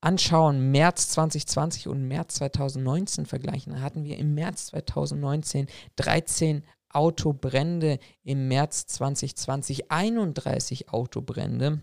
anschauen, 0.02 0.72
März 0.72 1.10
2020 1.10 1.88
und 1.88 2.08
März 2.08 2.34
2019 2.36 3.28
vergleichen, 3.28 3.80
hatten 3.80 4.06
wir 4.06 4.18
im 4.18 4.34
März 4.34 4.66
2019 4.68 5.68
13 5.98 6.64
Autobrände 6.94 8.00
im 8.24 8.48
März 8.48 8.86
2020, 8.88 9.92
31 9.92 10.90
Autobrände. 10.90 11.82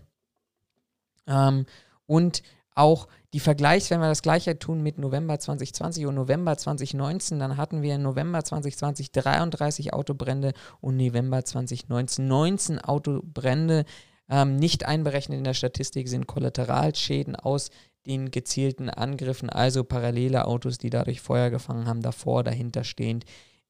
Ähm, 1.27 1.65
und 2.05 2.43
auch 2.75 3.07
die 3.33 3.39
Vergleichs, 3.39 3.89
wenn 3.89 3.99
wir 3.99 4.07
das 4.07 4.21
gleiche 4.21 4.57
tun 4.57 4.81
mit 4.81 4.97
November 4.97 5.37
2020 5.37 6.05
und 6.05 6.15
November 6.15 6.57
2019, 6.57 7.37
dann 7.37 7.57
hatten 7.57 7.81
wir 7.81 7.95
im 7.95 8.03
November 8.03 8.43
2020 8.43 9.11
33 9.11 9.93
Autobrände 9.93 10.53
und 10.79 10.97
November 10.97 11.43
2019 11.43 12.27
19 12.27 12.79
Autobrände. 12.79 13.85
Ähm, 14.29 14.55
nicht 14.55 14.85
einberechnet 14.85 15.37
in 15.37 15.43
der 15.43 15.53
Statistik 15.53 16.07
sind 16.07 16.27
Kollateralschäden 16.27 17.35
aus 17.35 17.69
den 18.05 18.31
gezielten 18.31 18.89
Angriffen, 18.89 19.49
also 19.49 19.83
parallele 19.83 20.45
Autos, 20.45 20.77
die 20.77 20.89
dadurch 20.89 21.21
Feuer 21.21 21.49
gefangen 21.49 21.87
haben, 21.87 22.01
davor, 22.01 22.43
dahinter 22.43 22.83
stehend 22.83 23.25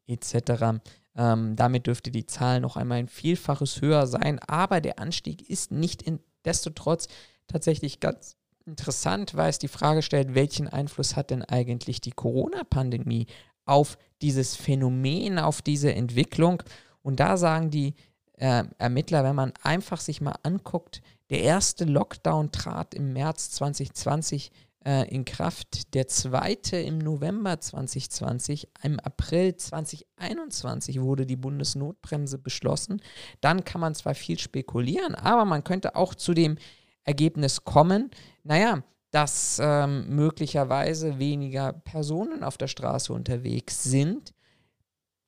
etc. 0.10 0.82
Ähm, 1.16 1.56
damit 1.56 1.88
dürfte 1.88 2.12
die 2.12 2.26
Zahl 2.26 2.60
noch 2.60 2.76
einmal 2.78 3.00
ein 3.00 3.08
Vielfaches 3.08 3.82
höher 3.82 4.08
sein, 4.08 4.40
aber 4.40 4.82
der 4.82 5.00
Anstieg 5.00 5.50
ist 5.50 5.72
nicht 5.72 6.04
destotrotz 6.46 7.08
tatsächlich 7.48 8.00
ganz 8.00 8.36
interessant, 8.66 9.36
weil 9.36 9.50
es 9.50 9.60
die 9.60 9.68
Frage 9.68 10.02
stellt, 10.02 10.36
welchen 10.36 10.68
Einfluss 10.68 11.16
hat 11.16 11.32
denn 11.32 11.44
eigentlich 11.44 12.02
die 12.02 12.12
Corona-Pandemie 12.12 13.28
auf 13.66 13.98
dieses 14.22 14.56
Phänomen, 14.56 15.40
auf 15.40 15.62
diese 15.62 15.94
Entwicklung? 15.94 16.64
Und 17.02 17.20
da 17.20 17.38
sagen 17.38 17.72
die 17.72 17.96
äh, 18.34 18.64
Ermittler, 18.78 19.24
wenn 19.24 19.36
man 19.36 19.54
einfach 19.64 20.00
sich 20.00 20.22
mal 20.22 20.36
anguckt, 20.44 21.02
der 21.30 21.42
erste 21.42 21.86
Lockdown 21.86 22.52
trat 22.52 22.94
im 22.94 23.14
März 23.14 23.52
2020 23.52 24.52
äh, 24.86 25.08
in 25.14 25.26
Kraft. 25.26 25.94
Der 25.94 26.08
zweite 26.08 26.78
im 26.78 26.98
November 26.98 27.60
2020. 27.60 28.70
Im 28.84 29.00
April 29.00 29.56
2021 29.56 31.02
wurde 31.02 31.26
die 31.26 31.36
Bundesnotbremse 31.36 32.38
beschlossen. 32.38 33.02
Dann 33.42 33.64
kann 33.64 33.82
man 33.82 33.96
zwar 33.96 34.16
viel 34.16 34.40
spekulieren, 34.40 35.16
aber 35.16 35.46
man 35.46 35.64
könnte 35.64 35.96
auch 35.96 36.16
zu 36.16 36.34
dem 36.34 36.58
Ergebnis 37.04 37.64
kommen, 37.64 38.12
naja, 38.44 38.84
dass 39.12 39.60
ähm, 39.62 40.16
möglicherweise 40.16 41.18
weniger 41.18 41.74
Personen 41.74 42.44
auf 42.44 42.58
der 42.58 42.68
Straße 42.68 43.12
unterwegs 43.12 43.84
sind. 43.84 44.34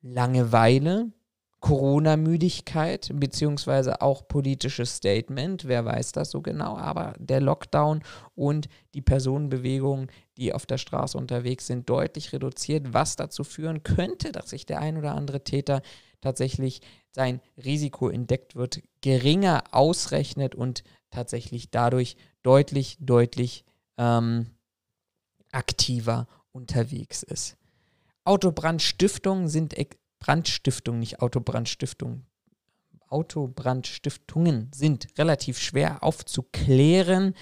Langeweile, 0.01 1.11
Corona-Müdigkeit 1.61 3.11
beziehungsweise 3.13 4.01
auch 4.01 4.27
politisches 4.27 4.95
Statement, 4.95 5.65
wer 5.65 5.85
weiß 5.85 6.11
das 6.11 6.31
so 6.31 6.41
genau, 6.41 6.75
aber 6.75 7.13
der 7.19 7.39
Lockdown 7.39 8.03
und 8.35 8.67
die 8.95 9.01
Personenbewegungen, 9.01 10.11
die 10.37 10.53
auf 10.53 10.65
der 10.65 10.79
Straße 10.79 11.17
unterwegs 11.17 11.67
sind, 11.67 11.87
deutlich 11.87 12.33
reduziert, 12.33 12.93
was 12.93 13.15
dazu 13.15 13.43
führen 13.43 13.83
könnte, 13.83 14.31
dass 14.31 14.49
sich 14.49 14.65
der 14.65 14.81
ein 14.81 14.97
oder 14.97 15.13
andere 15.13 15.43
Täter 15.43 15.83
tatsächlich 16.19 16.81
sein 17.11 17.41
Risiko 17.63 18.09
entdeckt 18.09 18.55
wird, 18.55 18.81
geringer 19.01 19.63
ausrechnet 19.71 20.55
und 20.55 20.83
tatsächlich 21.11 21.69
dadurch 21.69 22.17
deutlich, 22.41 22.97
deutlich 22.99 23.65
ähm, 23.97 24.47
aktiver 25.51 26.27
unterwegs 26.51 27.21
ist. 27.21 27.55
Autobrandstiftungen 28.23 29.47
sind 29.47 29.77
Brandstiftung, 30.21 30.99
nicht 30.99 31.19
Autobrandstiftung. 31.19 32.23
Autobrandstiftungen 33.09 34.71
sind 34.73 35.07
relativ 35.17 35.59
schwer 35.59 36.01
aufzuklären. 36.01 37.33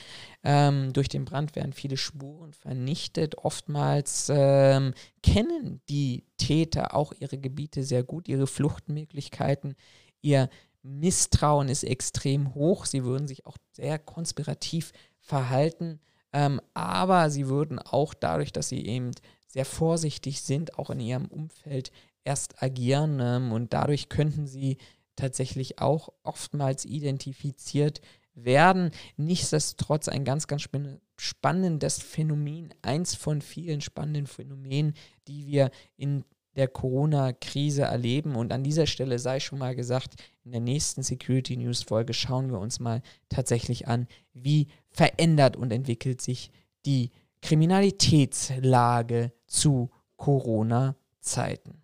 Ähm, 0.44 0.94
durch 0.94 1.09
den 1.09 1.25
Brand 1.25 1.56
werden 1.56 1.73
viele 1.73 1.97
Spuren 1.97 2.53
vernichtet. 2.53 3.38
Oftmals 3.38 4.31
ähm, 4.34 4.95
kennen 5.22 5.81
die 5.88 6.23
Täter 6.38 6.95
auch 6.95 7.13
ihre 7.19 7.38
Gebiete 7.38 7.84
sehr 7.84 8.03
gut, 8.03 8.28
ihre 8.28 8.47
Fluchtmöglichkeiten. 8.47 9.75
Ihr 10.22 10.50
Misstrauen 10.81 11.69
ist 11.69 11.84
extrem 11.84 12.56
hoch. 12.56 12.85
Sie 12.85 13.03
würden 13.03 13.28
sich 13.28 13.45
auch 13.45 13.57
sehr 13.73 14.00
konspirativ 14.00 14.91
verhalten. 15.19 16.00
Ähm, 16.34 16.62
aber 16.73 17.29
sie 17.29 17.47
würden 17.47 17.78
auch 17.78 18.16
dadurch, 18.16 18.51
dass 18.51 18.69
sie 18.69 18.85
eben 18.85 19.12
sehr 19.47 19.66
vorsichtig 19.66 20.41
sind, 20.41 20.78
auch 20.78 20.89
in 20.89 21.00
ihrem 21.00 21.25
Umfeld 21.25 21.91
erst 22.24 22.62
agieren 22.62 23.19
ähm, 23.22 23.52
und 23.52 23.74
dadurch 23.74 24.09
könnten 24.09 24.47
sie 24.47 24.78
tatsächlich 25.16 25.80
auch 25.80 26.09
oftmals 26.24 26.85
identifiziert 26.85 28.02
werden. 28.34 28.91
Nichtsdestotrotz 29.18 30.07
ein 30.07 30.24
ganz, 30.24 30.47
ganz 30.47 30.69
spannendes 31.18 32.02
Phänomen, 32.02 32.74
eins 32.81 33.16
von 33.16 33.41
vielen 33.41 33.81
spannenden 33.81 34.28
Phänomenen, 34.28 34.94
die 35.27 35.45
wir 35.45 35.71
in 35.98 36.24
der 36.56 36.68
Corona-Krise 36.68 37.83
erleben. 37.83 38.36
Und 38.36 38.51
an 38.51 38.63
dieser 38.63 38.88
Stelle 38.88 39.19
sei 39.19 39.39
schon 39.39 39.60
mal 39.60 39.75
gesagt, 39.75 40.15
in 40.44 40.51
der 40.51 40.62
nächsten 40.62 41.04
Security 41.04 41.57
News 41.57 41.83
Folge 41.83 42.13
schauen 42.13 42.51
wir 42.51 42.60
uns 42.60 42.80
mal 42.80 43.01
tatsächlich 43.30 43.88
an, 43.88 44.07
wie 44.33 44.68
verändert 44.89 45.56
und 45.56 45.72
entwickelt 45.72 46.22
sich 46.22 46.51
die 46.86 47.12
Kriminalitätslage 47.42 49.31
zu 49.48 49.89
Corona-Zeiten. 50.18 51.81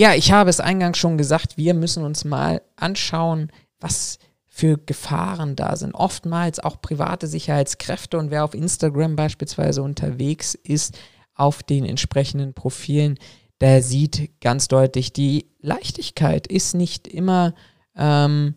Ja, 0.00 0.14
ich 0.14 0.32
habe 0.32 0.48
es 0.48 0.60
eingangs 0.60 0.96
schon 0.96 1.18
gesagt, 1.18 1.58
wir 1.58 1.74
müssen 1.74 2.04
uns 2.04 2.24
mal 2.24 2.62
anschauen, 2.74 3.52
was 3.80 4.18
für 4.46 4.78
Gefahren 4.78 5.56
da 5.56 5.76
sind. 5.76 5.92
Oftmals 5.94 6.58
auch 6.58 6.80
private 6.80 7.26
Sicherheitskräfte 7.26 8.16
und 8.16 8.30
wer 8.30 8.44
auf 8.44 8.54
Instagram 8.54 9.14
beispielsweise 9.14 9.82
unterwegs 9.82 10.54
ist, 10.54 10.98
auf 11.34 11.62
den 11.62 11.84
entsprechenden 11.84 12.54
Profilen, 12.54 13.18
der 13.60 13.82
sieht 13.82 14.40
ganz 14.40 14.68
deutlich, 14.68 15.12
die 15.12 15.50
Leichtigkeit 15.60 16.46
ist 16.46 16.74
nicht 16.74 17.06
immer 17.06 17.52
ähm, 17.94 18.54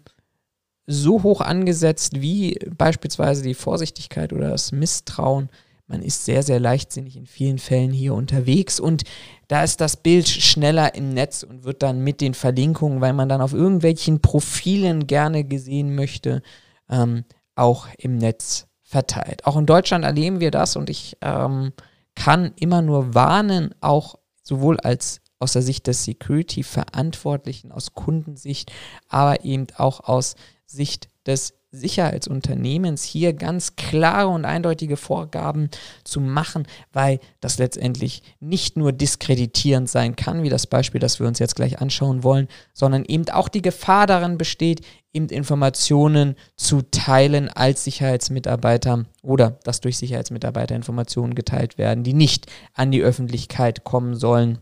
so 0.87 1.23
hoch 1.23 1.41
angesetzt 1.41 2.21
wie 2.21 2.57
beispielsweise 2.77 3.43
die 3.43 3.53
Vorsichtigkeit 3.53 4.31
oder 4.31 4.47
das 4.47 4.71
Misstrauen 4.71 5.49
man 5.87 6.01
ist 6.01 6.25
sehr, 6.25 6.43
sehr 6.43 6.59
leichtsinnig 6.59 7.17
in 7.17 7.27
vielen 7.27 7.59
Fällen 7.59 7.91
hier 7.91 8.13
unterwegs 8.13 8.79
und 8.79 9.03
da 9.53 9.63
ist 9.63 9.81
das 9.81 9.97
Bild 9.97 10.27
schneller 10.27 10.95
im 10.95 11.13
Netz 11.13 11.43
und 11.43 11.63
wird 11.63 11.83
dann 11.83 12.03
mit 12.03 12.21
den 12.21 12.33
Verlinkungen, 12.33 13.01
weil 13.01 13.13
man 13.13 13.29
dann 13.29 13.39
auf 13.39 13.53
irgendwelchen 13.53 14.19
Profilen 14.19 15.05
gerne 15.05 15.43
gesehen 15.43 15.93
möchte, 15.93 16.41
ähm, 16.89 17.23
auch 17.53 17.85
im 17.99 18.17
Netz 18.17 18.65
verteilt. 18.81 19.45
Auch 19.45 19.55
in 19.55 19.67
Deutschland 19.67 20.05
erleben 20.05 20.39
wir 20.39 20.49
das 20.49 20.75
und 20.75 20.89
ich 20.89 21.17
ähm, 21.21 21.71
kann 22.15 22.53
immer 22.55 22.81
nur 22.81 23.13
warnen, 23.13 23.75
auch 23.79 24.15
sowohl 24.41 24.79
als 24.79 25.21
aus 25.37 25.53
der 25.53 25.61
Sicht 25.61 25.85
des 25.85 26.03
Security-Verantwortlichen, 26.03 27.71
aus 27.71 27.93
Kundensicht, 27.93 28.71
aber 29.07 29.45
eben 29.45 29.67
auch 29.77 29.99
aus 29.99 30.33
Sicht 30.65 31.09
des 31.25 31.53
Sicherheitsunternehmens 31.73 33.03
hier 33.03 33.33
ganz 33.33 33.75
klare 33.75 34.27
und 34.27 34.45
eindeutige 34.45 34.95
Vorgaben 34.95 35.69
zu 36.03 36.21
machen, 36.21 36.67
weil 36.93 37.19
das 37.41 37.57
letztendlich 37.57 38.21
nicht 38.39 38.77
nur 38.77 38.91
diskreditierend 38.91 39.89
sein 39.89 40.15
kann, 40.15 40.43
wie 40.43 40.49
das 40.49 40.67
Beispiel, 40.67 41.01
das 41.01 41.19
wir 41.19 41.27
uns 41.27 41.39
jetzt 41.39 41.55
gleich 41.55 41.81
anschauen 41.81 42.23
wollen, 42.23 42.47
sondern 42.73 43.03
eben 43.05 43.27
auch 43.29 43.49
die 43.49 43.63
Gefahr 43.63 44.05
darin 44.05 44.37
besteht, 44.37 44.85
eben 45.13 45.27
Informationen 45.29 46.35
zu 46.55 46.83
teilen 46.83 47.49
als 47.49 47.83
Sicherheitsmitarbeiter 47.83 49.05
oder 49.23 49.57
dass 49.63 49.81
durch 49.81 49.97
Sicherheitsmitarbeiter 49.97 50.75
Informationen 50.75 51.33
geteilt 51.33 51.79
werden, 51.79 52.03
die 52.03 52.13
nicht 52.13 52.51
an 52.73 52.91
die 52.91 53.01
Öffentlichkeit 53.01 53.83
kommen 53.83 54.15
sollen 54.15 54.59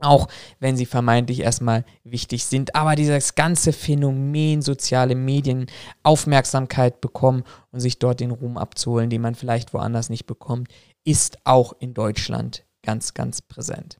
auch 0.00 0.28
wenn 0.60 0.76
sie 0.76 0.86
vermeintlich 0.86 1.40
erstmal 1.40 1.84
wichtig 2.04 2.44
sind. 2.44 2.74
Aber 2.74 2.94
dieses 2.94 3.34
ganze 3.34 3.72
Phänomen 3.72 4.62
soziale 4.62 5.14
Medien, 5.14 5.66
Aufmerksamkeit 6.02 7.00
bekommen 7.00 7.44
und 7.72 7.80
sich 7.80 7.98
dort 7.98 8.20
den 8.20 8.30
Ruhm 8.30 8.56
abzuholen, 8.58 9.10
den 9.10 9.22
man 9.22 9.34
vielleicht 9.34 9.74
woanders 9.74 10.10
nicht 10.10 10.26
bekommt, 10.26 10.68
ist 11.04 11.38
auch 11.44 11.72
in 11.78 11.94
Deutschland 11.94 12.64
ganz, 12.82 13.14
ganz 13.14 13.42
präsent. 13.42 13.98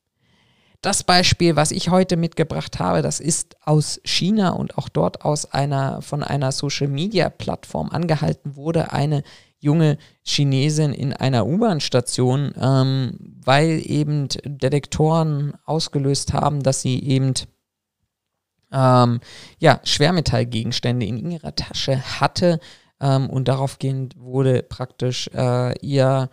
Das 0.80 1.02
Beispiel, 1.02 1.56
was 1.56 1.72
ich 1.72 1.90
heute 1.90 2.16
mitgebracht 2.16 2.78
habe, 2.78 3.02
das 3.02 3.18
ist 3.18 3.56
aus 3.66 4.00
China 4.04 4.50
und 4.50 4.78
auch 4.78 4.88
dort 4.88 5.24
aus 5.24 5.52
einer 5.52 6.02
von 6.02 6.22
einer 6.22 6.52
Social 6.52 6.86
Media 6.86 7.30
Plattform 7.30 7.90
angehalten 7.90 8.54
wurde, 8.54 8.92
eine 8.92 9.24
junge 9.60 9.99
Chinesin 10.25 10.93
in 10.93 11.12
einer 11.12 11.46
U-Bahn-Station, 11.46 12.52
ähm, 12.60 13.19
weil 13.44 13.82
eben 13.84 14.28
Detektoren 14.44 15.55
ausgelöst 15.64 16.32
haben, 16.32 16.62
dass 16.62 16.82
sie 16.82 17.02
eben 17.02 17.34
ähm, 18.72 19.20
ja, 19.58 19.81
Schwermetallgegenstände 19.82 21.06
in 21.06 21.31
ihrer 21.31 21.55
Tasche 21.55 22.20
hatte 22.20 22.60
ähm, 23.00 23.28
und 23.31 23.49
daraufgehend 23.49 24.16
wurde 24.19 24.62
praktisch 24.62 25.28
äh, 25.34 25.78
ihr 25.81 26.28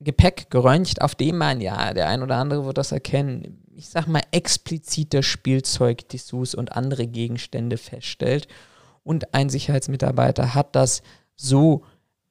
Gepäck 0.00 0.50
geröntgt, 0.50 1.00
auf 1.00 1.14
dem 1.14 1.38
man, 1.38 1.60
ja, 1.60 1.94
der 1.94 2.08
ein 2.08 2.22
oder 2.22 2.36
andere 2.36 2.64
wird 2.66 2.78
das 2.78 2.92
erkennen, 2.92 3.62
ich 3.72 3.88
sag 3.88 4.06
mal, 4.06 4.22
explizite 4.30 5.22
Spielzeugdessous 5.22 6.54
und 6.54 6.72
andere 6.72 7.06
Gegenstände 7.06 7.78
feststellt. 7.78 8.46
Und 9.02 9.34
ein 9.34 9.48
Sicherheitsmitarbeiter 9.48 10.54
hat 10.54 10.76
das 10.76 11.02
so 11.36 11.84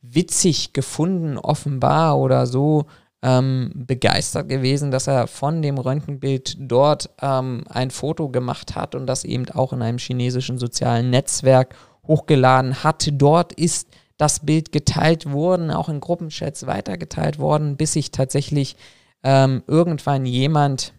witzig 0.04 0.74
gefunden, 0.74 1.38
offenbar, 1.38 2.20
oder 2.20 2.46
so 2.46 2.86
ähm, 3.24 3.72
begeistert 3.74 4.50
gewesen, 4.50 4.92
dass 4.92 5.08
er 5.08 5.28
von 5.28 5.62
dem 5.62 5.78
Röntgenbild 5.78 6.58
dort 6.60 7.10
ähm, 7.22 7.64
ein 7.70 7.90
Foto 7.90 8.30
gemacht 8.30 8.76
hat 8.76 8.96
und 8.96 9.08
das 9.08 9.24
eben 9.24 9.50
auch 9.50 9.72
in 9.72 9.82
einem 9.82 9.98
chinesischen 9.98 10.60
sozialen 10.60 11.10
Netzwerk 11.10 11.76
hochgeladen 12.06 12.84
hat. 12.84 13.10
Dort 13.14 13.54
ist 13.54 13.88
das 14.18 14.42
Bild 14.42 14.74
geteilt 14.74 15.32
worden, 15.32 15.72
auch 15.72 15.88
in 15.88 16.02
Gruppenchats 16.02 16.68
weitergeteilt 16.68 17.40
worden, 17.40 17.78
bis 17.78 17.94
sich 17.94 18.12
tatsächlich 18.12 18.76
ähm, 19.24 19.64
irgendwann 19.68 20.26
jemand 20.26 20.94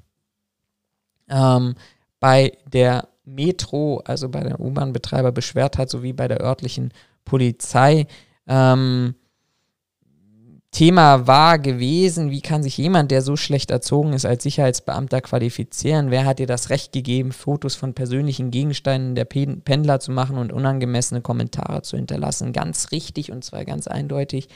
ähm, 1.29 1.75
bei 2.21 2.53
der 2.67 3.09
Metro, 3.27 4.03
also 4.05 4.31
bei 4.31 4.41
der 4.41 4.61
U-Bahn-Betreiber 4.61 5.31
beschwert 5.31 5.77
hat, 5.77 5.91
sowie 5.91 6.15
bei 6.15 6.27
der 6.27 6.41
örtlichen 6.41 6.93
Polizei. 7.27 8.07
Ähm, 8.47 9.15
Thema 10.75 11.29
war 11.29 11.61
gewesen, 11.61 12.33
wie 12.33 12.41
kann 12.41 12.65
sich 12.65 12.77
jemand, 12.77 13.13
der 13.13 13.23
so 13.23 13.37
schlecht 13.37 13.71
erzogen 13.71 14.13
ist, 14.13 14.27
als 14.27 14.43
Sicherheitsbeamter 14.43 15.21
qualifizieren? 15.21 16.11
Wer 16.11 16.25
hat 16.25 16.41
dir 16.41 16.49
das 16.49 16.69
Recht 16.69 16.93
gegeben, 16.93 17.31
Fotos 17.31 17.77
von 17.77 17.95
persönlichen 17.95 18.51
Gegenständen 18.51 19.15
der 19.15 19.25
Pendler 19.25 20.01
zu 20.01 20.11
machen 20.11 20.37
und 20.37 20.53
unangemessene 20.53 21.21
Kommentare 21.21 21.83
zu 21.83 21.97
hinterlassen? 21.97 22.53
Ganz 22.53 22.91
richtig 22.91 23.31
und 23.31 23.45
zwar 23.45 23.65
ganz 23.65 23.87
eindeutig. 23.87 24.49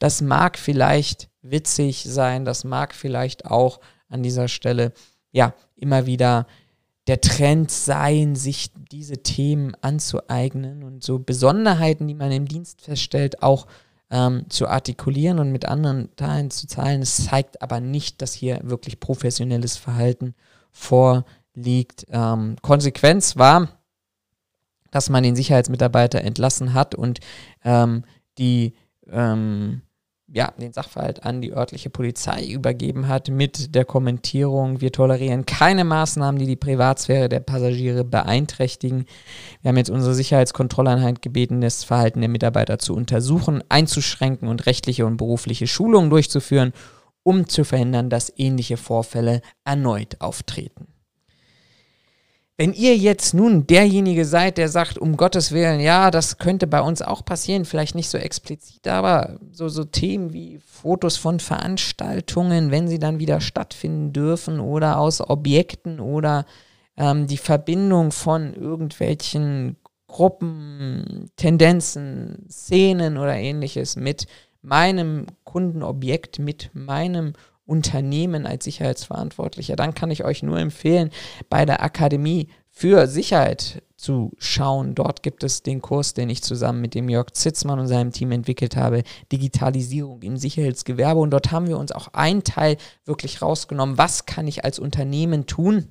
Das 0.00 0.20
mag 0.20 0.58
vielleicht 0.58 1.28
witzig 1.40 2.02
sein, 2.02 2.44
das 2.44 2.64
mag 2.64 2.92
vielleicht 2.92 3.46
auch 3.46 3.78
an 4.08 4.24
dieser 4.24 4.48
Stelle 4.48 4.92
ja 5.30 5.54
immer 5.76 6.06
wieder 6.06 6.48
der 7.06 7.20
Trend 7.20 7.70
sein, 7.70 8.34
sich 8.34 8.70
diese 8.90 9.22
Themen 9.22 9.76
anzueignen 9.82 10.82
und 10.82 11.04
so 11.04 11.18
Besonderheiten, 11.18 12.08
die 12.08 12.14
man 12.14 12.32
im 12.32 12.48
Dienst 12.48 12.80
feststellt, 12.80 13.42
auch 13.42 13.66
ähm, 14.10 14.46
zu 14.48 14.68
artikulieren 14.68 15.38
und 15.38 15.52
mit 15.52 15.66
anderen 15.66 16.14
Teilen 16.16 16.50
zu 16.50 16.66
zahlen. 16.66 17.02
Es 17.02 17.26
zeigt 17.26 17.60
aber 17.60 17.80
nicht, 17.80 18.22
dass 18.22 18.32
hier 18.32 18.60
wirklich 18.62 19.00
professionelles 19.00 19.76
Verhalten 19.76 20.34
vorliegt. 20.70 22.06
Ähm, 22.08 22.56
Konsequenz 22.62 23.36
war, 23.36 23.68
dass 24.90 25.10
man 25.10 25.24
den 25.24 25.36
Sicherheitsmitarbeiter 25.36 26.22
entlassen 26.22 26.72
hat 26.72 26.94
und 26.94 27.20
ähm, 27.64 28.04
die 28.38 28.74
ähm, 29.10 29.82
ja, 30.34 30.52
den 30.60 30.72
Sachverhalt 30.72 31.24
an 31.24 31.40
die 31.40 31.52
örtliche 31.52 31.90
Polizei 31.90 32.44
übergeben 32.44 33.06
hat 33.06 33.28
mit 33.28 33.76
der 33.76 33.84
Kommentierung, 33.84 34.80
wir 34.80 34.90
tolerieren 34.90 35.46
keine 35.46 35.84
Maßnahmen, 35.84 36.40
die 36.40 36.46
die 36.46 36.56
Privatsphäre 36.56 37.28
der 37.28 37.38
Passagiere 37.38 38.02
beeinträchtigen. 38.04 39.06
Wir 39.62 39.68
haben 39.68 39.76
jetzt 39.76 39.90
unsere 39.90 40.12
Sicherheitskontrolleinheit 40.12 41.22
gebeten, 41.22 41.60
das 41.60 41.84
Verhalten 41.84 42.20
der 42.20 42.28
Mitarbeiter 42.28 42.80
zu 42.80 42.96
untersuchen, 42.96 43.62
einzuschränken 43.68 44.48
und 44.48 44.66
rechtliche 44.66 45.06
und 45.06 45.18
berufliche 45.18 45.68
Schulungen 45.68 46.10
durchzuführen, 46.10 46.72
um 47.22 47.48
zu 47.48 47.64
verhindern, 47.64 48.10
dass 48.10 48.32
ähnliche 48.36 48.76
Vorfälle 48.76 49.40
erneut 49.64 50.20
auftreten. 50.20 50.93
Wenn 52.56 52.72
ihr 52.72 52.96
jetzt 52.96 53.34
nun 53.34 53.66
derjenige 53.66 54.24
seid, 54.24 54.58
der 54.58 54.68
sagt, 54.68 54.96
um 54.96 55.16
Gottes 55.16 55.50
Willen, 55.50 55.80
ja, 55.80 56.12
das 56.12 56.38
könnte 56.38 56.68
bei 56.68 56.80
uns 56.80 57.02
auch 57.02 57.24
passieren, 57.24 57.64
vielleicht 57.64 57.96
nicht 57.96 58.08
so 58.08 58.16
explizit, 58.16 58.86
aber 58.86 59.40
so, 59.50 59.68
so 59.68 59.82
Themen 59.82 60.32
wie 60.32 60.60
Fotos 60.64 61.16
von 61.16 61.40
Veranstaltungen, 61.40 62.70
wenn 62.70 62.86
sie 62.86 63.00
dann 63.00 63.18
wieder 63.18 63.40
stattfinden 63.40 64.12
dürfen 64.12 64.60
oder 64.60 65.00
aus 65.00 65.20
Objekten 65.20 65.98
oder 65.98 66.44
ähm, 66.96 67.26
die 67.26 67.38
Verbindung 67.38 68.12
von 68.12 68.54
irgendwelchen 68.54 69.76
Gruppen, 70.06 71.32
Tendenzen, 71.34 72.46
Szenen 72.48 73.18
oder 73.18 73.34
ähnliches 73.34 73.96
mit 73.96 74.28
meinem 74.62 75.26
Kundenobjekt, 75.42 76.38
mit 76.38 76.70
meinem 76.72 77.32
Unternehmen 77.66 78.46
als 78.46 78.64
Sicherheitsverantwortlicher, 78.64 79.76
dann 79.76 79.94
kann 79.94 80.10
ich 80.10 80.24
euch 80.24 80.42
nur 80.42 80.58
empfehlen, 80.58 81.10
bei 81.48 81.64
der 81.64 81.82
Akademie 81.82 82.48
für 82.76 83.06
Sicherheit 83.06 83.82
zu 83.96 84.32
schauen. 84.38 84.94
Dort 84.94 85.22
gibt 85.22 85.44
es 85.44 85.62
den 85.62 85.80
Kurs, 85.80 86.12
den 86.12 86.28
ich 86.28 86.42
zusammen 86.42 86.80
mit 86.80 86.94
dem 86.94 87.08
Jörg 87.08 87.32
Zitzmann 87.32 87.78
und 87.78 87.86
seinem 87.86 88.10
Team 88.10 88.32
entwickelt 88.32 88.76
habe, 88.76 89.02
Digitalisierung 89.30 90.20
im 90.22 90.36
Sicherheitsgewerbe. 90.36 91.20
Und 91.20 91.30
dort 91.30 91.52
haben 91.52 91.68
wir 91.68 91.78
uns 91.78 91.92
auch 91.92 92.08
einen 92.08 92.42
Teil 92.42 92.76
wirklich 93.04 93.40
rausgenommen. 93.40 93.96
Was 93.96 94.26
kann 94.26 94.48
ich 94.48 94.64
als 94.64 94.78
Unternehmen 94.78 95.46
tun, 95.46 95.88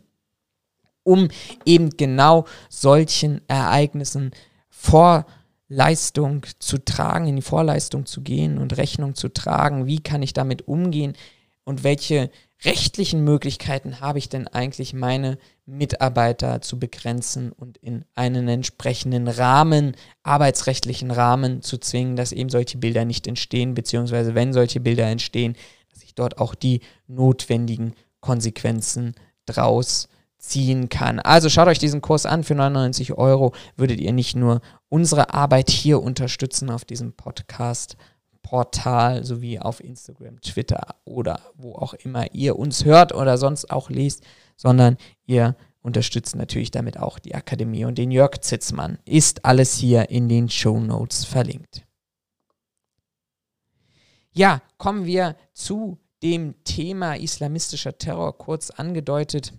um 1.04 1.30
eben 1.66 1.92
genau 1.92 2.46
solchen 2.70 3.42
Ereignissen 3.48 4.32
Vorleistung 4.70 6.46
zu 6.60 6.84
tragen, 6.84 7.28
in 7.28 7.38
die 7.38 7.42
Vorleistung 7.42 8.06
zu 8.06 8.22
gehen 8.22 8.58
und 8.58 8.78
Rechnung 8.78 9.16
zu 9.16 9.30
tragen? 9.30 9.88
Wie 9.88 10.04
kann 10.04 10.22
ich 10.22 10.34
damit 10.34 10.68
umgehen? 10.68 11.14
Und 11.64 11.84
welche 11.84 12.30
rechtlichen 12.66 13.24
Möglichkeiten 13.24 14.00
habe 14.00 14.20
ich 14.20 14.30
denn 14.30 14.48
eigentlich, 14.48 14.94
meine 14.94 15.38
Mitarbeiter 15.66 16.62
zu 16.62 16.80
begrenzen 16.80 17.52
und 17.52 17.78
in 17.78 18.06
einen 18.16 18.48
entsprechenden 18.48 19.28
Rahmen, 19.28 19.96
arbeitsrechtlichen 20.24 21.12
Rahmen 21.12 21.62
zu 21.62 21.78
zwingen, 21.78 22.16
dass 22.16 22.32
eben 22.32 22.50
solche 22.50 22.78
Bilder 22.78 23.06
nicht 23.06 23.28
entstehen, 23.28 23.74
beziehungsweise 23.74 24.36
wenn 24.36 24.54
solche 24.54 24.80
Bilder 24.80 25.08
entstehen, 25.08 25.56
dass 25.92 26.04
ich 26.04 26.16
dort 26.16 26.38
auch 26.38 26.56
die 26.56 26.82
notwendigen 27.08 27.94
Konsequenzen 28.20 29.16
draus 29.46 30.08
ziehen 30.38 30.90
kann. 30.90 31.20
Also 31.20 31.50
schaut 31.50 31.68
euch 31.68 31.80
diesen 31.80 32.02
Kurs 32.02 32.26
an. 32.26 32.44
Für 32.44 32.56
99 32.56 33.14
Euro 33.14 33.54
würdet 33.78 34.02
ihr 34.02 34.12
nicht 34.12 34.36
nur 34.36 34.62
unsere 34.90 35.34
Arbeit 35.34 35.70
hier 35.70 36.02
unterstützen 36.02 36.70
auf 36.70 36.84
diesem 36.84 37.14
Podcast, 37.14 37.96
Portal 38.44 39.24
sowie 39.24 39.58
auf 39.58 39.84
Instagram, 39.84 40.40
Twitter 40.42 40.96
oder 41.06 41.40
wo 41.56 41.74
auch 41.74 41.96
immer 41.96 42.32
ihr 42.34 42.60
uns 42.60 42.86
hört 42.86 43.14
oder 43.14 43.38
sonst 43.40 43.72
auch 43.72 43.90
liest, 43.90 44.24
sondern 44.56 44.98
ihr 45.26 45.56
unterstützt 45.82 46.36
natürlich 46.36 46.70
damit 46.70 46.98
auch 47.00 47.20
die 47.20 47.36
Akademie 47.36 47.86
und 47.86 47.98
den 47.98 48.12
Jörg 48.12 48.40
Zitzmann. 48.42 49.00
Ist 49.06 49.44
alles 49.46 49.76
hier 49.76 50.10
in 50.10 50.30
den 50.30 50.50
Show 50.50 50.80
Notes 50.80 51.26
verlinkt. 51.26 51.86
Ja, 54.32 54.62
kommen 54.78 55.06
wir 55.06 55.36
zu 55.54 56.00
dem 56.22 56.64
Thema 56.64 57.16
islamistischer 57.16 57.98
Terror, 57.98 58.38
kurz 58.38 58.70
angedeutet. 58.70 59.54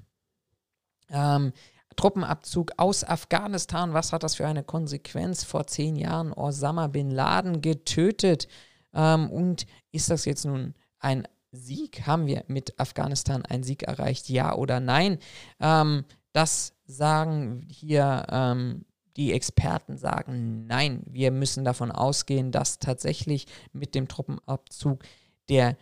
Ähm, 1.11 1.53
Truppenabzug 1.97 2.73
aus 2.77 3.05
Afghanistan, 3.05 3.93
was 3.93 4.13
hat 4.13 4.25
das 4.25 4.35
für 4.35 4.47
eine 4.47 4.65
Konsequenz? 4.65 5.45
Vor 5.45 5.67
zehn 5.67 5.95
Jahren 5.95 6.33
Osama 6.33 6.89
bin 6.89 7.11
Laden 7.11 7.61
getötet. 7.61 8.49
Ähm, 8.95 9.31
und 9.31 9.67
ist 9.93 10.11
das 10.11 10.25
jetzt 10.25 10.45
nun 10.45 10.75
ein 10.99 11.27
Sieg? 11.53 12.07
Haben 12.07 12.27
wir 12.27 12.45
mit 12.49 12.79
Afghanistan 12.79 13.45
einen 13.45 13.63
Sieg 13.63 13.85
erreicht? 13.85 14.29
Ja 14.29 14.55
oder 14.55 14.81
nein? 14.81 15.19
Ähm, 15.61 16.05
das 16.33 16.75
sagen 16.87 17.67
hier 17.71 18.27
ähm, 18.31 18.85
die 19.17 19.33
Experten 19.33 19.97
sagen, 19.97 20.67
nein, 20.67 21.03
wir 21.07 21.31
müssen 21.31 21.65
davon 21.65 21.93
ausgehen, 21.93 22.51
dass 22.51 22.79
tatsächlich 22.79 23.47
mit 23.73 23.95
dem 23.95 24.09
Truppenabzug 24.09 25.05
der, 25.49 25.77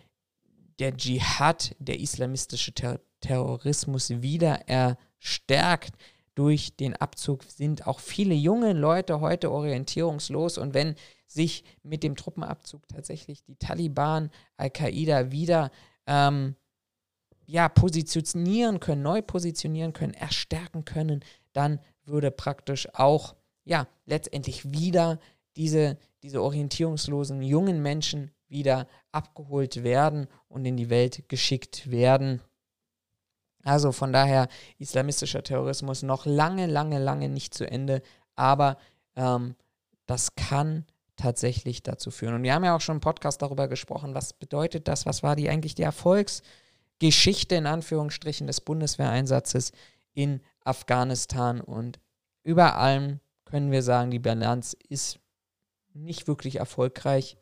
der 0.78 0.96
Dschihad, 0.96 1.74
der 1.78 2.00
islamistische 2.00 2.72
Ter 2.72 3.00
Terrorismus 3.20 4.10
wieder 4.20 4.68
erstärkt. 4.68 5.94
Durch 6.34 6.76
den 6.76 6.96
Abzug 6.96 7.44
sind 7.44 7.86
auch 7.86 8.00
viele 8.00 8.34
junge 8.34 8.72
Leute 8.72 9.20
heute 9.20 9.52
orientierungslos 9.52 10.58
und 10.58 10.74
wenn 10.74 10.96
sich 11.32 11.64
mit 11.82 12.02
dem 12.02 12.16
Truppenabzug 12.16 12.86
tatsächlich 12.88 13.42
die 13.44 13.56
Taliban, 13.56 14.30
Al-Qaida 14.56 15.30
wieder 15.30 15.70
ähm, 16.06 16.56
ja, 17.46 17.68
positionieren 17.68 18.80
können, 18.80 19.02
neu 19.02 19.22
positionieren 19.22 19.92
können, 19.92 20.14
erstärken 20.14 20.84
können, 20.84 21.24
dann 21.52 21.80
würde 22.04 22.30
praktisch 22.30 22.88
auch, 22.94 23.34
ja, 23.64 23.86
letztendlich 24.06 24.72
wieder 24.72 25.18
diese, 25.56 25.98
diese 26.22 26.42
orientierungslosen 26.42 27.42
jungen 27.42 27.82
Menschen 27.82 28.30
wieder 28.48 28.86
abgeholt 29.12 29.82
werden 29.82 30.28
und 30.48 30.64
in 30.64 30.76
die 30.76 30.90
Welt 30.90 31.28
geschickt 31.28 31.90
werden. 31.90 32.40
Also 33.64 33.92
von 33.92 34.12
daher 34.12 34.48
islamistischer 34.78 35.42
Terrorismus 35.42 36.02
noch 36.02 36.26
lange, 36.26 36.66
lange, 36.66 36.98
lange 36.98 37.28
nicht 37.28 37.54
zu 37.54 37.70
Ende, 37.70 38.02
aber 38.34 38.76
ähm, 39.14 39.54
das 40.06 40.34
kann 40.34 40.84
tatsächlich 41.22 41.82
dazu 41.82 42.10
führen. 42.10 42.34
Und 42.34 42.42
wir 42.42 42.54
haben 42.54 42.64
ja 42.64 42.74
auch 42.74 42.80
schon 42.80 42.96
im 42.96 43.00
Podcast 43.00 43.42
darüber 43.42 43.68
gesprochen, 43.68 44.14
was 44.14 44.32
bedeutet 44.32 44.88
das, 44.88 45.06
was 45.06 45.22
war 45.22 45.36
die 45.36 45.48
eigentlich 45.48 45.74
die 45.74 45.82
Erfolgsgeschichte 45.82 47.54
in 47.54 47.66
Anführungsstrichen 47.66 48.46
des 48.46 48.60
Bundeswehreinsatzes 48.60 49.72
in 50.14 50.40
Afghanistan 50.64 51.60
und 51.60 51.98
über 52.42 52.76
allem 52.76 53.20
können 53.44 53.70
wir 53.70 53.82
sagen, 53.82 54.10
die 54.10 54.18
Bilanz 54.18 54.76
ist 54.88 55.20
nicht 55.94 56.26
wirklich 56.26 56.56
erfolgreich 56.56 57.36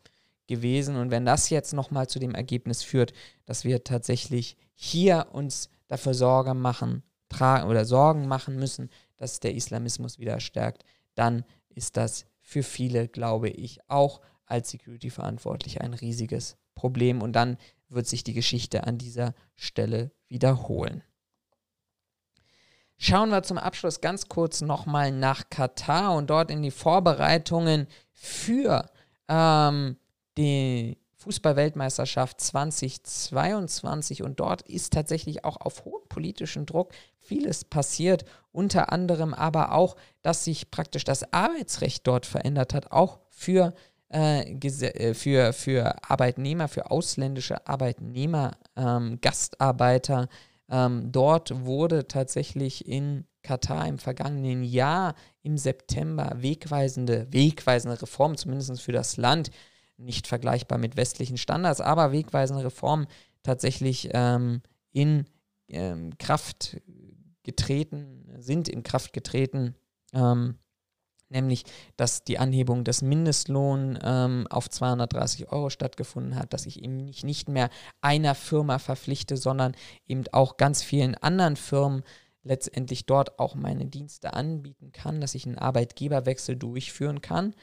gewesen. 0.47 0.97
Und 0.97 1.11
wenn 1.11 1.25
das 1.25 1.51
jetzt 1.51 1.73
nochmal 1.73 2.09
zu 2.09 2.19
dem 2.19 2.35
Ergebnis 2.35 2.83
führt, 2.83 3.13
dass 3.47 3.65
wir 3.65 3.85
tatsächlich 3.85 4.57
hier 4.75 5.29
uns 5.33 5.71
dafür 5.89 6.15
Sorge 6.15 6.55
machen, 6.55 7.03
tragen 7.29 7.69
oder 7.69 7.85
Sorgen 7.85 8.27
machen 8.27 8.57
müssen, 8.57 8.91
dass 9.17 9.41
der 9.41 9.55
Islamismus 9.55 10.19
wieder 10.19 10.41
stärkt, 10.41 10.85
dann 11.15 11.45
ist 11.69 11.97
das 11.97 12.27
für 12.51 12.65
viele, 12.65 13.07
glaube 13.07 13.49
ich, 13.49 13.79
auch 13.87 14.21
als 14.45 14.71
Security-Verantwortlich 14.71 15.81
ein 15.83 15.95
riesiges 15.95 16.57
Problem. 16.75 17.23
Und 17.23 17.35
dann 17.35 17.57
wird 17.89 18.09
sich 18.09 18.25
die 18.25 18.33
Geschichte 18.33 18.89
an 18.89 18.99
dieser 18.99 19.35
Stelle 19.55 20.11
wiederholen. 20.27 21.05
Schauen 22.99 23.31
wir 23.31 23.45
zum 23.45 23.57
Abschluss 23.57 24.01
ganz 24.01 24.29
kurz 24.29 24.63
nochmal 24.63 25.13
nach 25.13 25.49
Katar 25.49 26.17
und 26.17 26.29
dort 26.29 26.51
in 26.51 26.61
die 26.61 26.73
Vorbereitungen 26.73 27.87
für 28.11 28.91
ähm, 29.29 29.97
die 30.37 30.99
Fußballweltmeisterschaft 31.21 32.41
2022 32.41 34.23
und 34.23 34.41
dort 34.41 34.63
ist 34.63 34.95
tatsächlich 34.95 35.45
auch 35.45 35.59
auf 35.59 35.85
hohem 35.85 36.09
politischen 36.09 36.65
Druck 36.65 36.93
vieles 37.19 37.65
passiert, 37.65 38.25
unter 38.53 38.91
anderem 38.91 39.35
aber 39.35 39.73
auch, 39.73 39.97
dass 40.23 40.45
sich 40.45 40.71
praktisch 40.71 41.05
das 41.05 41.31
Arbeitsrecht 41.33 42.07
dort 42.07 42.25
verändert 42.25 42.73
hat, 42.73 42.91
auch 42.91 43.21
für, 43.29 43.75
äh, 44.11 44.55
äh 44.55 45.15
für, 45.15 45.53
für 45.53 46.11
Arbeitnehmer, 46.11 46.69
für 46.69 46.91
ausländische 46.91 47.67
Arbeitnehmer, 47.67 48.53
ähm, 48.77 49.21
Gastarbeiter, 49.21 50.27
ähm, 50.71 51.13
dort 51.13 51.67
wurde 51.67 52.09
tatsächlich 52.09 52.89
in 52.89 53.27
Katar 53.43 53.87
im 53.87 53.99
vergangenen 53.99 54.65
Jahr 54.65 55.15
im 55.43 55.59
September 55.59 56.33
wegweisende, 56.37 57.27
wegweisende 57.31 58.01
Reformen, 58.01 58.39
zumindest 58.39 58.81
für 58.81 58.93
das 58.93 59.19
Land, 59.19 59.51
nicht 60.01 60.27
vergleichbar 60.27 60.79
mit 60.79 60.97
westlichen 60.97 61.37
Standards, 61.37 61.81
aber 61.81 62.13
wegweisende 62.13 62.65
Reformen 62.65 63.07
tatsächlich 63.43 64.11
ähm, 64.13 64.63
in 64.93 65.27
ähm, 65.69 66.17
Kraft 66.19 66.81
getreten, 67.43 68.29
sind 68.39 68.69
in 68.69 68.83
Kraft 68.83 69.13
getreten. 69.13 69.75
Ähm, 70.13 70.59
nämlich 71.31 71.65
dass 71.97 72.25
die 72.25 72.39
Anhebung 72.39 72.85
des 72.85 73.03
Mindestlohns 73.03 73.99
ähm, 74.03 74.47
auf 74.51 74.69
230 74.69 75.51
Euro 75.51 75.71
stattgefunden 75.71 76.37
hat, 76.37 76.53
dass 76.53 76.67
ich 76.67 76.83
eben 76.83 76.97
nicht, 76.97 77.25
nicht 77.25 77.49
mehr 77.49 77.71
einer 78.01 78.35
Firma 78.35 78.79
verpflichte, 78.79 79.37
sondern 79.37 79.75
eben 80.07 80.25
auch 80.33 80.57
ganz 80.57 80.83
vielen 80.83 81.15
anderen 81.15 81.57
Firmen 81.57 82.03
letztendlich 82.43 83.07
dort 83.07 83.39
auch 83.39 83.55
meine 83.55 83.87
Dienste 83.87 84.33
anbieten 84.33 84.93
kann, 84.93 85.21
dass 85.21 85.35
ich 85.35 85.47
einen 85.47 85.59
Arbeitgeberwechsel 85.59 86.57
durchführen 86.57 87.21
kann 87.21 87.55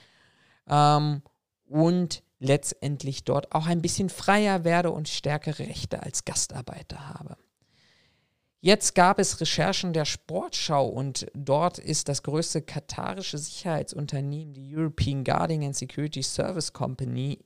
ähm, 0.67 1.21
und 1.65 2.23
letztendlich 2.39 3.23
dort 3.23 3.53
auch 3.53 3.67
ein 3.67 3.81
bisschen 3.81 4.09
freier 4.09 4.63
werde 4.63 4.91
und 4.91 5.09
stärkere 5.09 5.59
Rechte 5.67 6.03
als 6.03 6.25
Gastarbeiter 6.25 7.09
habe. 7.09 7.37
Jetzt 8.59 8.95
gab 8.95 9.19
es 9.19 9.39
Recherchen 9.39 9.93
der 9.93 10.05
Sportschau 10.05 10.87
und 10.87 11.27
dort 11.33 11.77
ist 11.77 12.09
das 12.09 12.23
größte 12.23 12.61
katarische 12.61 13.37
Sicherheitsunternehmen, 13.37 14.53
die 14.53 14.75
European 14.75 15.23
Guarding 15.23 15.63
and 15.63 15.75
Security 15.75 16.23
Service 16.23 16.73
Company, 16.73 17.39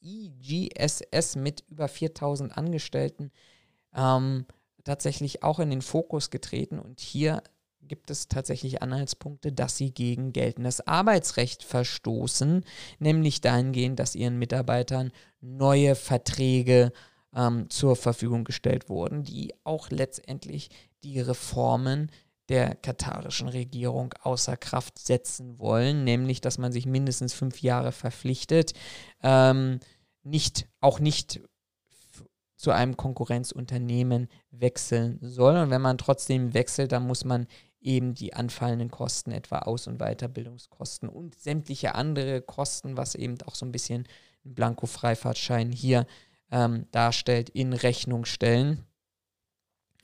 EGSS, 0.00 1.36
mit 1.36 1.64
über 1.68 1.88
4000 1.88 2.56
Angestellten, 2.56 3.32
ähm, 3.94 4.46
tatsächlich 4.84 5.42
auch 5.42 5.58
in 5.58 5.70
den 5.70 5.82
Fokus 5.82 6.30
getreten. 6.30 6.78
Und 6.78 7.00
hier 7.00 7.42
gibt 7.88 8.10
es 8.10 8.28
tatsächlich 8.28 8.82
Anhaltspunkte, 8.82 9.52
dass 9.52 9.76
sie 9.76 9.92
gegen 9.92 10.32
geltendes 10.32 10.86
Arbeitsrecht 10.86 11.62
verstoßen, 11.62 12.64
nämlich 12.98 13.40
dahingehend, 13.40 13.98
dass 13.98 14.14
ihren 14.14 14.38
Mitarbeitern 14.38 15.12
neue 15.40 15.94
Verträge 15.94 16.92
ähm, 17.34 17.70
zur 17.70 17.96
Verfügung 17.96 18.44
gestellt 18.44 18.88
wurden, 18.88 19.22
die 19.22 19.54
auch 19.64 19.90
letztendlich 19.90 20.70
die 21.04 21.20
Reformen 21.20 22.10
der 22.48 22.76
katarischen 22.76 23.48
Regierung 23.48 24.14
außer 24.22 24.56
Kraft 24.56 24.98
setzen 24.98 25.58
wollen, 25.58 26.04
nämlich 26.04 26.40
dass 26.40 26.58
man 26.58 26.72
sich 26.72 26.86
mindestens 26.86 27.32
fünf 27.32 27.60
Jahre 27.60 27.92
verpflichtet, 27.92 28.72
ähm, 29.22 29.80
nicht, 30.22 30.68
auch 30.80 31.00
nicht 31.00 31.40
zu 32.56 32.70
einem 32.70 32.96
Konkurrenzunternehmen 32.96 34.28
wechseln 34.50 35.18
soll. 35.20 35.56
Und 35.56 35.70
wenn 35.70 35.82
man 35.82 35.98
trotzdem 35.98 36.54
wechselt, 36.54 36.92
dann 36.92 37.06
muss 37.06 37.24
man 37.24 37.46
eben 37.86 38.14
die 38.14 38.34
anfallenden 38.34 38.90
Kosten, 38.90 39.30
etwa 39.30 39.60
Aus- 39.60 39.86
und 39.86 39.98
Weiterbildungskosten 39.98 41.08
und 41.08 41.38
sämtliche 41.38 41.94
andere 41.94 42.42
Kosten, 42.42 42.96
was 42.96 43.14
eben 43.14 43.40
auch 43.46 43.54
so 43.54 43.64
ein 43.64 43.72
bisschen 43.72 44.06
ein 44.44 44.54
Blanko-Freifahrtschein 44.54 45.72
hier 45.72 46.06
ähm, 46.50 46.86
darstellt, 46.90 47.48
in 47.50 47.72
Rechnung 47.72 48.24
stellen. 48.24 48.84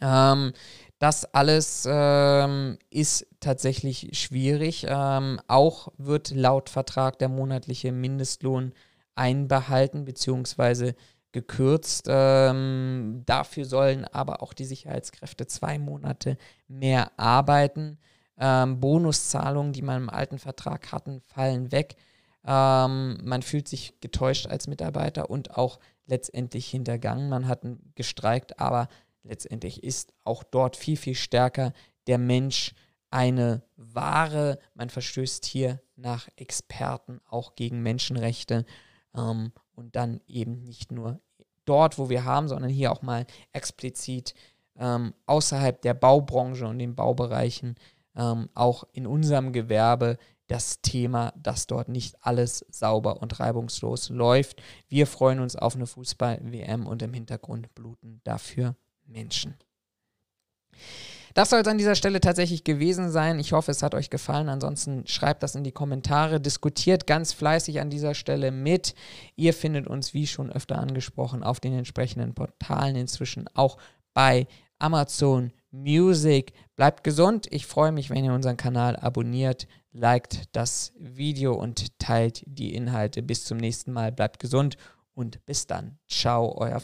Ähm, 0.00 0.52
das 0.98 1.24
alles 1.34 1.86
ähm, 1.88 2.78
ist 2.90 3.26
tatsächlich 3.40 4.10
schwierig. 4.12 4.86
Ähm, 4.88 5.40
auch 5.48 5.88
wird 5.98 6.30
laut 6.30 6.70
Vertrag 6.70 7.18
der 7.18 7.28
monatliche 7.28 7.90
Mindestlohn 7.90 8.72
einbehalten 9.16 10.04
bzw. 10.04 10.94
gekürzt. 11.32 12.06
Ähm, 12.08 13.22
dafür 13.26 13.64
sollen 13.64 14.04
aber 14.04 14.42
auch 14.42 14.52
die 14.52 14.64
Sicherheitskräfte 14.64 15.46
zwei 15.46 15.78
Monate 15.78 16.36
mehr 16.68 17.18
arbeiten. 17.18 17.98
Ähm, 18.38 18.80
Bonuszahlungen, 18.80 19.72
die 19.72 19.82
man 19.82 20.02
im 20.02 20.10
alten 20.10 20.38
Vertrag 20.38 20.92
hatten, 20.92 21.20
fallen 21.22 21.72
weg. 21.72 21.96
Ähm, 22.44 23.18
man 23.22 23.42
fühlt 23.42 23.68
sich 23.68 24.00
getäuscht 24.00 24.46
als 24.46 24.66
Mitarbeiter 24.66 25.30
und 25.30 25.56
auch 25.56 25.78
letztendlich 26.06 26.68
hintergangen. 26.68 27.28
Man 27.28 27.48
hat 27.48 27.62
gestreikt, 27.94 28.58
aber 28.60 28.88
letztendlich 29.22 29.82
ist 29.82 30.12
auch 30.24 30.42
dort 30.42 30.76
viel, 30.76 30.96
viel 30.96 31.14
stärker 31.14 31.72
der 32.06 32.18
Mensch 32.18 32.74
eine 33.10 33.62
Ware. 33.76 34.58
Man 34.74 34.90
verstößt 34.90 35.44
hier 35.44 35.80
nach 35.96 36.28
Experten 36.36 37.20
auch 37.28 37.54
gegen 37.54 37.82
Menschenrechte 37.82 38.64
ähm, 39.14 39.52
und 39.74 39.96
dann 39.96 40.20
eben 40.26 40.62
nicht 40.62 40.92
nur 40.92 41.20
dort, 41.64 41.98
wo 41.98 42.08
wir 42.08 42.24
haben, 42.24 42.48
sondern 42.48 42.70
hier 42.70 42.92
auch 42.92 43.02
mal 43.02 43.26
explizit 43.52 44.34
ähm, 44.76 45.14
außerhalb 45.26 45.80
der 45.82 45.94
Baubranche 45.94 46.66
und 46.66 46.78
den 46.78 46.94
Baubereichen, 46.94 47.76
ähm, 48.16 48.48
auch 48.54 48.84
in 48.92 49.06
unserem 49.06 49.52
Gewerbe 49.52 50.18
das 50.48 50.80
Thema, 50.82 51.32
dass 51.36 51.66
dort 51.66 51.88
nicht 51.88 52.16
alles 52.20 52.64
sauber 52.68 53.22
und 53.22 53.40
reibungslos 53.40 54.10
läuft. 54.10 54.62
Wir 54.88 55.06
freuen 55.06 55.40
uns 55.40 55.56
auf 55.56 55.76
eine 55.76 55.86
Fußball-WM 55.86 56.86
und 56.86 57.02
im 57.02 57.14
Hintergrund 57.14 57.74
bluten 57.74 58.20
dafür 58.24 58.76
Menschen. 59.06 59.54
Das 61.34 61.50
soll 61.50 61.60
es 61.60 61.68
an 61.68 61.78
dieser 61.78 61.94
Stelle 61.94 62.20
tatsächlich 62.20 62.64
gewesen 62.64 63.10
sein. 63.10 63.38
Ich 63.38 63.52
hoffe, 63.52 63.70
es 63.70 63.82
hat 63.82 63.94
euch 63.94 64.10
gefallen. 64.10 64.48
Ansonsten 64.48 65.06
schreibt 65.06 65.42
das 65.42 65.54
in 65.54 65.64
die 65.64 65.72
Kommentare, 65.72 66.40
diskutiert 66.40 67.06
ganz 67.06 67.32
fleißig 67.32 67.80
an 67.80 67.90
dieser 67.90 68.14
Stelle 68.14 68.50
mit. 68.50 68.94
Ihr 69.36 69.54
findet 69.54 69.86
uns, 69.86 70.14
wie 70.14 70.26
schon 70.26 70.50
öfter 70.50 70.78
angesprochen, 70.78 71.42
auf 71.42 71.60
den 71.60 71.72
entsprechenden 71.72 72.34
Portalen 72.34 72.96
inzwischen 72.96 73.48
auch 73.54 73.78
bei 74.14 74.46
Amazon 74.78 75.52
Music. 75.70 76.52
Bleibt 76.76 77.04
gesund. 77.04 77.46
Ich 77.50 77.66
freue 77.66 77.92
mich, 77.92 78.10
wenn 78.10 78.24
ihr 78.24 78.32
unseren 78.32 78.56
Kanal 78.56 78.96
abonniert, 78.96 79.66
liked 79.92 80.44
das 80.52 80.92
Video 80.98 81.54
und 81.54 81.98
teilt 81.98 82.42
die 82.46 82.74
Inhalte. 82.74 83.22
Bis 83.22 83.44
zum 83.44 83.58
nächsten 83.58 83.92
Mal. 83.92 84.12
Bleibt 84.12 84.38
gesund 84.38 84.76
und 85.14 85.44
bis 85.46 85.66
dann. 85.66 85.98
Ciao, 86.08 86.56
euer 86.58 86.80